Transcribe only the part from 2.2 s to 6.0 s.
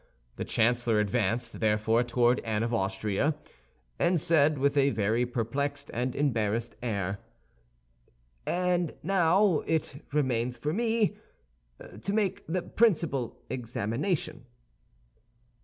Anne of Austria, and said with a very perplexed